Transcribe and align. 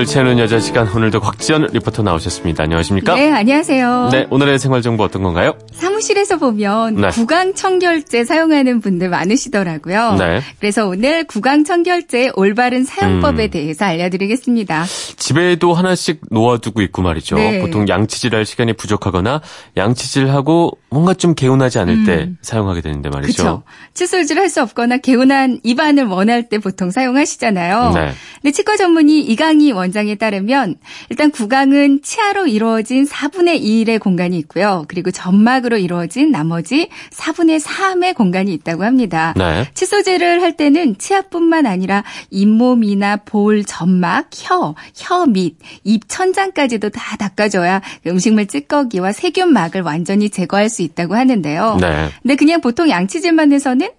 숨을 0.00 0.06
채우는 0.06 0.38
여자 0.38 0.58
시간 0.58 0.88
오늘도 0.88 1.20
곽지연 1.20 1.68
리포터 1.72 2.02
나오셨습니다. 2.02 2.62
안녕하십니까? 2.64 3.14
네, 3.14 3.30
안녕하세요. 3.32 4.08
네, 4.12 4.26
오늘의 4.30 4.58
생활 4.58 4.82
정보 4.82 5.04
어떤 5.04 5.22
건가요? 5.22 5.54
사무실에서 6.00 6.38
보면 6.38 6.96
네. 6.96 7.08
구강 7.08 7.54
청결제 7.54 8.24
사용하는 8.24 8.80
분들 8.80 9.08
많으시더라고요. 9.08 10.16
네. 10.18 10.40
그래서 10.58 10.86
오늘 10.86 11.24
구강 11.24 11.64
청결제의 11.64 12.32
올바른 12.34 12.84
사용법에 12.84 13.44
음. 13.44 13.50
대해서 13.50 13.84
알려드리겠습니다. 13.84 14.84
집에도 15.16 15.74
하나씩 15.74 16.20
놓아두고 16.30 16.82
있고 16.82 17.02
말이죠. 17.02 17.36
네. 17.36 17.60
보통 17.60 17.86
양치질할 17.88 18.44
시간이 18.46 18.72
부족하거나 18.74 19.42
양치질하고 19.76 20.72
뭔가 20.90 21.14
좀 21.14 21.34
개운하지 21.34 21.78
않을 21.78 22.04
때 22.04 22.30
사용하게 22.42 22.80
되는데 22.80 23.08
말이죠. 23.10 23.42
음. 23.42 23.44
그렇죠. 23.44 23.62
칫솔질 23.94 24.38
할 24.38 24.50
수 24.50 24.62
없거나 24.62 24.96
개운한 24.96 25.60
입안을 25.62 26.06
원할 26.06 26.48
때 26.48 26.58
보통 26.58 26.90
사용하시잖아요. 26.90 27.92
네. 27.94 28.10
근데 28.42 28.50
치과 28.50 28.76
전문의 28.76 29.20
이강희 29.20 29.70
원장에 29.70 30.16
따르면 30.16 30.74
일단 31.08 31.30
구강은 31.30 32.00
치아로 32.02 32.48
이루어진 32.48 33.06
4분의 33.06 33.62
1의 33.62 34.00
공간이 34.00 34.36
있고요. 34.38 34.84
그리고 34.88 35.12
점막으로 35.12 35.78
이루어진 35.78 35.89
나머지 36.30 36.88
4분의 37.10 37.60
3의 37.60 38.14
공간이 38.14 38.52
있다고 38.54 38.84
합니다. 38.84 39.34
네. 39.36 39.66
칫솔질을 39.74 40.42
할 40.42 40.56
때는 40.56 40.98
치아뿐만 40.98 41.66
아니라 41.66 42.04
잇몸이나 42.30 43.16
볼, 43.16 43.64
점막, 43.64 44.30
혀, 44.34 44.74
혀 44.96 45.26
밑, 45.26 45.56
입 45.84 46.08
천장까지도 46.08 46.90
다 46.90 47.16
닦아줘야 47.16 47.80
음식물 48.06 48.46
찌꺼기와 48.46 49.12
세균막을 49.12 49.82
완전히 49.82 50.30
제거할 50.30 50.68
수 50.68 50.82
있다고 50.82 51.16
하는데요. 51.16 51.78
네. 51.80 52.08
근데 52.22 52.36
그냥 52.36 52.60
보통 52.60 52.88
양치질만 52.88 53.52
해서는 53.52 53.90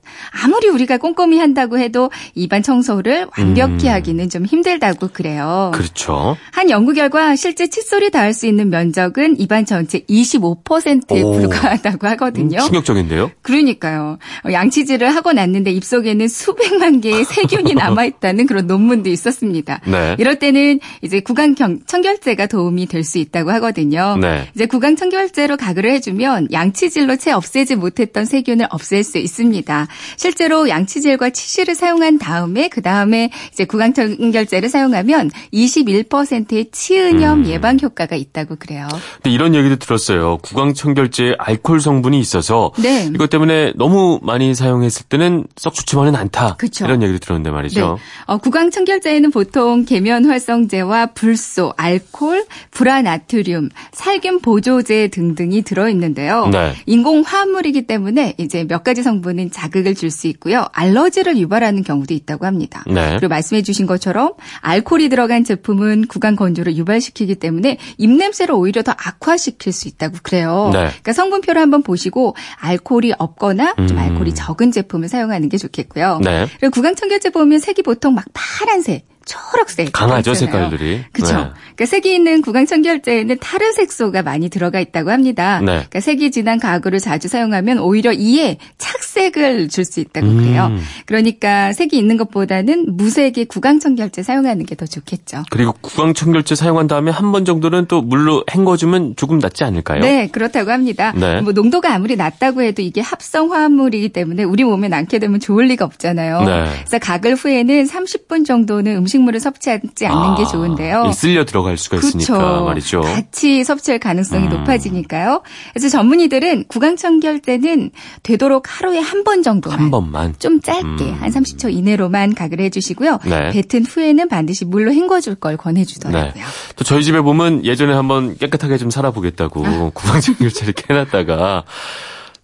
아무리 0.44 0.70
우리가 0.70 0.98
꼼꼼히 0.98 1.40
한다고 1.40 1.78
해도 1.78 2.10
입안 2.36 2.64
청소를 2.64 3.28
완벽히 3.38 3.88
음. 3.88 3.94
하기는 3.94 4.30
좀 4.30 4.46
힘들다고 4.46 5.10
그래요. 5.14 5.72
그렇죠. 5.74 6.38
한 6.52 6.70
연구 6.70 6.94
결과 6.94 7.36
실제 7.36 7.68
칫솔이 7.68 8.12
닿을 8.12 8.34
수 8.34 8.48
있는 8.48 8.70
면적은 8.70 9.40
입안 9.40 9.66
전체 9.66 10.00
25%에 10.00 11.22
오. 11.22 11.32
불과 11.32 11.78
하다고 11.82 12.08
하거든요. 12.08 12.58
음, 12.58 12.64
충격적인데요? 12.66 13.32
그러니까요. 13.42 14.18
어, 14.46 14.52
양치질을 14.52 15.14
하고 15.16 15.34
났는데 15.34 15.72
입속에는 15.72 16.28
수백만 16.28 17.02
개의 17.02 17.26
세균이 17.26 17.74
남아있다는 17.76 18.46
그런 18.48 18.68
논문도 18.68 19.10
있었습니다. 19.10 19.82
네. 19.86 20.16
이럴 20.20 20.40
때는 20.40 20.80
이제 21.02 21.20
구강 21.20 21.56
경- 21.56 21.80
청결제가 21.86 22.48
도움이 22.48 22.86
될 22.88 23.02
수 23.04 23.18
있다고 23.18 23.50
하거든요. 23.54 24.16
네. 24.22 24.48
이제 24.56 24.68
구강 24.68 24.96
청결제로 24.96 25.58
가글을 25.58 25.92
해주면 25.94 26.50
양치질로 26.52 27.16
채 27.16 27.32
없애지 27.32 27.76
못했던 27.76 28.26
세균을 28.26 28.68
없앨 28.70 29.04
수 29.04 29.18
있습니다. 29.18 29.88
실제로 30.18 30.70
양치질과 30.70 31.32
치실을 31.32 31.74
사용한 31.74 32.20
다음에 32.20 32.68
그 32.70 32.82
다음에 32.84 33.32
이제 33.52 33.66
구강 33.66 33.94
청결제를 33.94 34.70
사용하면 34.70 35.32
21%의 35.52 36.70
치은염 36.72 37.40
음. 37.42 37.46
예방 37.48 37.80
효과가 37.82 38.16
있다고 38.16 38.58
그래요. 38.58 38.88
근데 39.16 39.32
이런 39.32 39.56
얘기도 39.56 39.78
들었어요. 39.78 40.38
구강 40.44 40.74
청결제에 40.74 41.36
알코올 41.40 41.71
성분이 41.80 42.20
있어서 42.20 42.72
네. 42.78 43.10
이것 43.14 43.30
때문에 43.30 43.74
너무 43.76 44.20
많이 44.22 44.54
사용했을 44.54 45.06
때는 45.08 45.46
썩 45.56 45.74
좋지만은 45.74 46.16
않다. 46.16 46.56
그쵸. 46.58 46.86
이런 46.86 47.02
얘기도 47.02 47.20
들었는데 47.20 47.50
말이죠. 47.50 47.96
네. 47.96 48.02
어, 48.26 48.38
구강 48.38 48.70
청결제에는 48.70 49.32
보통 49.32 49.86
계면 49.86 50.26
활성제와 50.26 51.08
불소, 51.08 51.74
알코올, 51.78 52.46
불화나트륨, 52.72 53.70
살균 53.92 54.42
보조제 54.42 55.08
등등이 55.08 55.64
들어 55.64 55.90
있는데요. 55.90 56.48
네. 56.48 56.74
인공 56.86 57.24
화합물이기 57.26 57.88
때문에 57.88 58.36
이제 58.38 58.66
몇 58.68 58.84
가지 58.84 59.02
성분은 59.02 59.52
자극을 59.52 59.96
줄 59.96 60.12
수 60.12 60.28
있고요. 60.28 60.66
알러지를 60.74 61.38
유발하는 61.38 61.84
경우도 61.84 62.14
있다고 62.14 62.46
합니다. 62.46 62.84
네. 62.86 63.12
그리고 63.12 63.30
말씀해 63.30 63.62
주신 63.62 63.86
것처럼 63.86 64.34
알코올이 64.60 65.08
들어간 65.08 65.46
제품은 65.46 66.08
구강 66.08 66.36
건조를 66.36 66.76
유발시키기 66.76 67.36
때문에 67.36 67.78
입냄새를 67.98 68.54
오히려 68.54 68.84
더 68.84 68.92
악화시킬 68.92 69.72
수 69.72 69.88
있다고 69.88 70.18
그래요. 70.22 70.70
네. 70.74 70.80
그러니까 70.80 71.14
성분표를 71.14 71.61
한번 71.62 71.84
보시고 71.84 72.36
알코올이 72.60 73.14
없거나 73.18 73.76
좀 73.76 73.92
음. 73.92 73.98
알코올이 73.98 74.34
적은 74.34 74.72
제품을 74.72 75.08
사용하는 75.08 75.50
게 75.50 75.58
좋겠고요. 75.58 76.20
네. 76.24 76.48
그리고 76.60 76.72
구강 76.72 76.96
청결제 76.96 77.30
보면 77.30 77.60
색이 77.60 77.84
보통 77.84 78.16
막 78.16 78.26
파란색, 78.34 79.08
초록색 79.26 79.92
강하죠, 79.94 80.32
있잖아요. 80.32 80.70
색깔들이. 80.70 81.04
그렇죠. 81.14 81.34
네. 81.38 81.44
그러니까 81.76 81.86
색이 81.86 82.14
있는 82.14 82.42
구강 82.42 82.66
청결제에는 82.66 83.38
타르 83.40 83.72
색소가 83.74 84.24
많이 84.24 84.50
들어가 84.50 84.80
있다고 84.80 85.12
합니다. 85.12 85.60
네. 85.60 85.66
그러니까 85.74 86.00
색이 86.00 86.32
진한 86.32 86.60
가구를 86.60 87.00
자주 87.00 87.28
사용하면 87.28 87.80
오히려 87.80 88.12
이에 88.14 88.58
착색을 88.78 89.70
줄 89.70 89.86
수 89.86 90.00
있다고 90.00 90.28
음. 90.28 90.38
그래요. 90.38 90.72
그러니까 91.06 91.74
색이 91.74 91.98
있는 91.98 92.16
것보다는 92.18 92.96
무색의 92.96 93.46
구강 93.46 93.80
청결제 93.80 94.24
사용하는 94.24 94.66
게 94.66 94.76
더 94.76 94.86
좋겠죠. 94.86 95.44
그리고 95.52 95.74
구강청결제 95.82 96.56
사용한 96.56 96.88
다음에 96.88 97.12
한 97.12 97.32
번 97.32 97.44
정도는 97.46 97.86
또 97.88 98.02
물로 98.02 98.44
헹궈주면 98.50 99.16
조금 99.18 99.38
낫지 99.40 99.64
않을까요? 99.64 100.00
네, 100.02 100.28
그렇다고 100.32 100.72
합니다. 100.72 101.14
네. 101.16 101.42
뭐 101.42 101.52
농도가 101.54 101.94
아무리 101.94 102.16
낮다고 102.16 102.62
해도 102.62 102.82
이게 102.82 103.00
합성 103.02 103.52
화합물이기 103.54 104.10
때문에 104.10 104.44
우리 104.44 104.64
몸에 104.64 104.88
남게 104.88 105.20
되면 105.20 105.40
좋을 105.40 105.66
리가 105.68 105.86
없잖아요. 105.86 106.42
네. 106.44 106.66
그래서 106.80 107.00
가글 107.00 107.36
후에는 107.36 107.86
30분 107.86 108.46
정도는 108.46 108.96
음식 108.96 109.11
물을 109.20 109.40
섭취하지 109.40 110.06
않는 110.06 110.36
게 110.36 110.44
아, 110.44 110.46
좋은데요. 110.46 111.06
이 111.10 111.14
쓸려 111.14 111.46
들어갈 111.46 111.78
수가 111.78 111.98
있으니까 111.98 112.38
그렇죠. 112.38 112.66
말이죠. 112.66 113.02
같이 113.02 113.64
섭취할 113.64 114.00
가능성이 114.00 114.46
음. 114.46 114.50
높아지니까요. 114.50 115.42
그래서 115.74 115.90
전문의들은 115.90 116.66
구강 116.68 116.96
청결제는 116.98 117.92
되도록 118.24 118.64
하루에 118.68 119.00
한 119.00 119.22
번 119.24 119.44
정도만 119.44 119.80
한 119.80 119.92
번만. 119.92 120.34
좀 120.40 120.60
짧게 120.62 120.84
음. 120.86 121.18
한 121.22 121.30
30초 121.30 121.72
이내로만 121.72 122.34
가글 122.34 122.60
해주시고요. 122.60 123.20
네. 123.26 123.52
뱉은 123.52 123.86
후에는 123.86 124.28
반드시 124.30 124.66
물로 124.66 124.92
헹궈줄 124.92 125.36
걸 125.36 125.54
네. 125.54 125.58
권해주더라고요. 125.58 126.44
또 126.76 126.84
저희 126.84 127.04
집에 127.04 127.22
보면 127.22 127.64
예전에 127.66 127.94
한번 127.94 128.36
깨끗하게 128.38 128.78
좀 128.78 128.90
살아보겠다고 128.90 129.66
아. 129.66 129.92
구강청결제를 129.94 130.74
해놨다가 130.90 131.64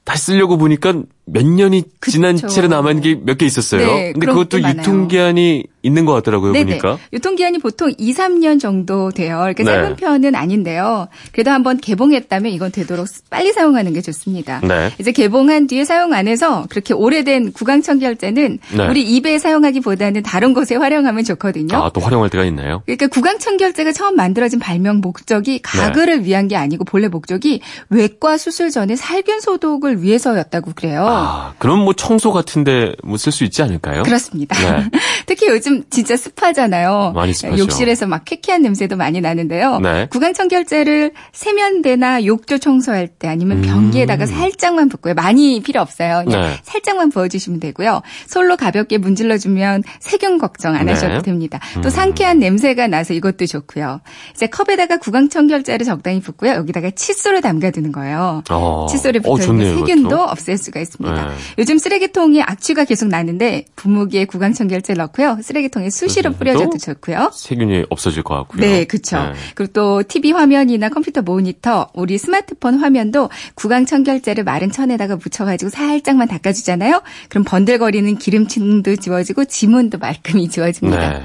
다시 0.03 0.25
쓰려고 0.25 0.57
보니까 0.57 0.93
몇 1.29 1.45
년이 1.45 1.83
지난 2.01 2.35
그쵸. 2.35 2.47
채로 2.47 2.69
남은 2.69 3.01
게몇 3.01 3.37
개 3.37 3.45
있었어요. 3.45 3.85
네, 3.85 4.13
근데 4.13 4.27
그것도. 4.27 4.59
유통기한이 4.61 5.65
있는 5.83 6.05
것 6.05 6.13
같더라고요, 6.13 6.53
네네. 6.53 6.65
보니까. 6.79 6.97
유통기한이 7.13 7.59
보통 7.59 7.91
2, 7.97 8.13
3년 8.13 8.59
정도 8.59 9.11
돼요. 9.11 9.43
이렇게 9.45 9.63
네. 9.63 9.71
짧은 9.71 9.95
편은 9.97 10.35
아닌데요. 10.35 11.07
그래도 11.31 11.51
한번 11.51 11.77
개봉했다면 11.77 12.51
이건 12.51 12.71
되도록 12.71 13.07
빨리 13.29 13.51
사용하는 13.51 13.93
게 13.93 14.01
좋습니다. 14.01 14.61
네. 14.61 14.91
이제 14.99 15.11
개봉한 15.11 15.67
뒤에 15.67 15.85
사용 15.85 16.13
안 16.13 16.27
해서 16.27 16.65
그렇게 16.69 16.93
오래된 16.93 17.53
구강청결제는 17.53 18.59
네. 18.77 18.87
우리 18.87 19.03
입에 19.03 19.37
사용하기보다는 19.39 20.23
다른 20.23 20.53
곳에 20.53 20.75
활용하면 20.75 21.23
좋거든요. 21.25 21.75
아, 21.77 21.89
또 21.93 22.01
활용할 22.01 22.29
때가 22.29 22.45
있나요? 22.45 22.83
그러니까 22.85 23.07
구강청결제가 23.07 23.91
처음 23.91 24.15
만들어진 24.15 24.59
발명 24.59 24.99
목적이 25.01 25.59
가글을 25.61 26.25
위한 26.25 26.47
게 26.47 26.55
아니고 26.55 26.85
본래 26.85 27.07
목적이 27.07 27.61
외과 27.89 28.37
수술 28.37 28.71
전에 28.71 28.95
살균 28.95 29.39
소독을 29.41 30.01
위해서였다고 30.01 30.71
그래요. 30.75 31.05
아, 31.05 31.16
그럼 31.59 31.79
뭐 31.79 31.93
청소 31.93 32.31
같은데 32.31 32.93
뭐 33.03 33.17
쓸 33.17 33.31
수 33.31 33.43
있지 33.43 33.61
않을까요? 33.61 34.03
그렇습니다. 34.03 34.55
네. 34.59 34.89
특히 35.25 35.47
요즘 35.47 35.83
진짜 35.89 36.15
습하잖아요. 36.15 37.11
많이 37.15 37.33
습하죠. 37.33 37.57
욕실에서 37.61 38.07
막 38.07 38.23
쾌쾌한 38.25 38.61
냄새도 38.61 38.95
많이 38.95 39.19
나는데요. 39.21 39.79
네. 39.79 40.07
구강 40.09 40.33
청결제를 40.33 41.11
세면대나 41.33 42.25
욕조 42.25 42.57
청소할 42.59 43.07
때 43.07 43.27
아니면 43.27 43.57
음. 43.57 43.61
변기에다가 43.63 44.25
살짝만 44.25 44.89
붓고요. 44.89 45.13
많이 45.13 45.61
필요 45.61 45.81
없어요. 45.81 46.23
그냥 46.25 46.41
네. 46.41 46.57
살짝만 46.63 47.09
부어주시면 47.09 47.59
되고요. 47.59 48.01
솔로 48.27 48.55
가볍게 48.57 48.97
문질러주면 48.97 49.83
세균 49.99 50.37
걱정 50.37 50.75
안 50.75 50.85
네. 50.85 50.93
하셔도 50.93 51.21
됩니다. 51.21 51.59
또 51.75 51.87
음. 51.87 51.89
상쾌한 51.89 52.39
냄새가 52.39 52.87
나서 52.87 53.13
이것도 53.13 53.45
좋고요. 53.45 54.01
이제 54.35 54.47
컵에다가 54.47 54.97
구강 54.97 55.29
청결제를 55.29 55.85
적당히 55.85 56.21
붓고요. 56.21 56.51
여기다가 56.53 56.91
칫솔을 56.91 57.41
담가두는 57.41 57.91
거예요. 57.91 58.43
어. 58.49 58.87
칫솔에 58.89 59.19
어, 59.19 59.33
붙어 59.35 59.51
있는 59.51 59.65
좋네요, 59.65 59.77
세균도. 59.87 60.17
없앨 60.21 60.57
수가 60.57 60.79
있습니다. 60.79 61.06
네. 61.13 61.21
요즘 61.57 61.77
쓰레기통에 61.77 62.41
악취가 62.41 62.85
계속 62.85 63.07
나는데 63.07 63.65
분무기에 63.75 64.25
구강청결제를 64.25 64.99
넣고요. 65.03 65.39
쓰레기통에 65.41 65.89
수시로 65.89 66.31
음, 66.31 66.35
뿌려줘도 66.37 66.69
또 66.71 66.77
좋고요. 66.77 67.31
세균이 67.33 67.85
없어질 67.89 68.23
것 68.23 68.35
같고요. 68.35 68.61
네, 68.61 68.85
그렇죠. 68.85 69.17
네. 69.17 69.33
그리고 69.55 69.73
또 69.73 70.03
TV 70.03 70.31
화면이나 70.31 70.89
컴퓨터 70.89 71.21
모니터, 71.21 71.89
우리 71.93 72.17
스마트폰 72.17 72.75
화면도 72.79 73.29
구강청결제를 73.55 74.43
마른 74.43 74.71
천에다가 74.71 75.15
묻혀가지고 75.15 75.69
살짝만 75.69 76.27
닦아주잖아요. 76.27 77.01
그럼 77.29 77.43
번들거리는 77.43 78.17
기름층도 78.17 78.95
지워지고 78.97 79.45
지문도 79.45 79.97
말끔히 79.97 80.49
지워집니다. 80.49 81.19
네. 81.19 81.23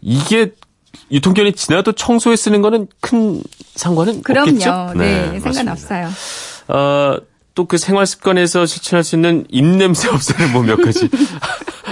이게 0.00 0.52
유통기한이 1.10 1.52
지나도 1.52 1.92
청소에 1.92 2.36
쓰는 2.36 2.62
거는 2.62 2.88
큰 3.00 3.42
상관은 3.74 4.22
그럼요. 4.22 4.50
없겠죠? 4.50 4.92
네, 4.96 5.38
맞습니다. 5.40 5.52
상관없어요. 5.52 6.08
어, 6.68 7.18
또 7.54 7.66
그 7.66 7.78
생활 7.78 8.06
습관에서 8.06 8.66
실천할 8.66 9.04
수 9.04 9.14
있는 9.16 9.44
입냄새 9.48 10.08
없애는 10.08 10.52
뭐몇 10.52 10.82
가지 10.82 11.08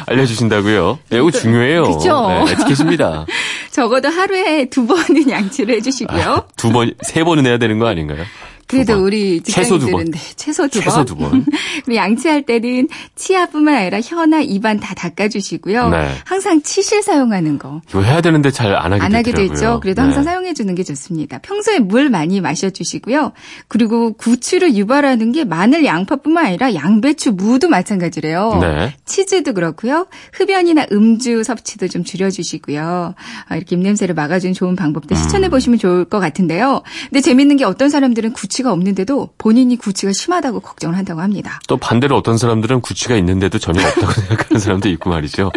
알려주신다고요? 0.06 0.98
네, 1.10 1.18
이거 1.18 1.30
중요해요. 1.30 1.84
그쵸? 1.84 2.28
네, 2.46 2.52
에티켓입니다. 2.52 3.26
적어도 3.70 4.08
하루에 4.08 4.66
두 4.66 4.86
번은 4.86 5.30
양치를 5.30 5.76
해주시고요. 5.76 6.48
두 6.56 6.70
번, 6.70 6.92
세 7.02 7.24
번은 7.24 7.46
해야 7.46 7.58
되는 7.58 7.78
거 7.78 7.86
아닌가요? 7.86 8.24
그래도 8.66 8.94
번. 8.94 9.02
우리 9.04 9.40
최소 9.42 9.78
두 9.78 9.86
번. 9.90 10.06
직장인들은 10.06 10.10
네, 10.12 10.18
최소 10.36 10.68
두 10.68 10.80
최소 10.80 10.96
번. 10.96 11.04
두 11.06 11.16
번. 11.16 11.44
그리고 11.84 11.94
양치할 11.96 12.42
때는 12.42 12.88
치아뿐만 13.16 13.74
아니라 13.74 14.00
혀나 14.02 14.40
입안 14.40 14.80
다 14.80 14.94
닦아주시고요. 14.94 15.88
네. 15.90 16.08
항상 16.24 16.62
치실 16.62 17.02
사용하는 17.02 17.58
거. 17.58 17.80
이거 17.90 18.02
해야 18.02 18.20
되는데 18.20 18.50
잘 18.50 18.72
안 18.74 18.92
하게 18.92 19.02
안 19.02 19.14
하게. 19.14 19.32
되죠. 19.32 19.80
그래도 19.80 20.00
네. 20.02 20.06
항상 20.06 20.24
사용해 20.24 20.54
주는 20.54 20.74
게 20.74 20.82
좋습니다. 20.82 21.38
평소에 21.38 21.78
물 21.78 22.08
많이 22.10 22.40
마셔주시고요. 22.40 23.32
그리고 23.68 24.12
구취를 24.14 24.74
유발하는 24.74 25.32
게 25.32 25.44
마늘, 25.44 25.84
양파뿐만 25.84 26.46
아니라 26.46 26.74
양배추, 26.74 27.32
무도 27.32 27.68
마찬가지래요. 27.68 28.58
네. 28.60 28.94
치즈도 29.04 29.52
그렇고요. 29.52 30.06
흡연이나 30.32 30.86
음주 30.92 31.44
섭취도 31.44 31.88
좀 31.88 32.04
줄여주시고요. 32.04 33.14
아, 33.48 33.56
이렇게 33.56 33.76
입냄새를 33.76 34.14
막아주는 34.14 34.54
좋은 34.54 34.76
방법도 34.76 35.14
실천해 35.14 35.48
보시면 35.48 35.78
좋을 35.78 36.04
것 36.06 36.20
같은데요. 36.20 36.82
근데 37.10 37.20
재밌는 37.20 37.56
게 37.56 37.64
어떤 37.64 37.90
사람들은 37.90 38.32
구취 38.32 38.51
가 38.60 38.72
없는데도 38.72 39.31
본인이 39.38 39.76
구취가 39.76 40.12
심하다고 40.12 40.60
걱정을 40.60 40.96
한다고 40.96 41.20
합니다. 41.22 41.58
또 41.66 41.78
반대로 41.78 42.16
어떤 42.16 42.37
사람들은 42.37 42.82
구취가 42.82 43.16
있는데도 43.16 43.58
전혀 43.58 43.81
없다고 43.87 44.12
생각하는 44.20 44.60
사람도 44.60 44.88
있고 44.90 45.10
말이죠. 45.10 45.50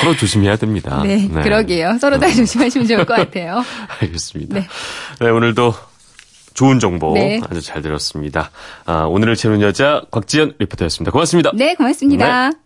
서로 0.00 0.16
조심해야 0.16 0.56
됩니다. 0.56 1.02
네, 1.04 1.28
그러게요. 1.28 1.98
서로 2.00 2.18
다 2.18 2.28
조심하시면 2.28 2.88
좋을 2.88 3.06
것 3.06 3.14
같아요. 3.14 3.62
알겠습니다. 4.00 4.54
네. 4.56 4.66
네, 5.20 5.28
오늘도 5.28 5.74
좋은 6.54 6.80
정보 6.80 7.14
네. 7.14 7.40
아주 7.48 7.60
잘 7.62 7.82
들었습니다. 7.82 8.50
아, 8.84 9.04
오늘을 9.04 9.36
채우는 9.36 9.62
여자 9.62 10.02
곽지연 10.10 10.54
리포터였습니다. 10.58 11.12
고맙습니다. 11.12 11.52
네, 11.54 11.74
고맙습니다. 11.74 12.50
네. 12.50 12.56